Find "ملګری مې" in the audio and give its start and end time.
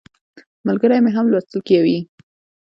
0.67-1.11